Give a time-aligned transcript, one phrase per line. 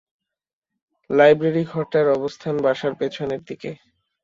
[1.09, 3.71] লাইব্রেরি-ঘরটার অবস্থান বাসার পেছনের দিকে।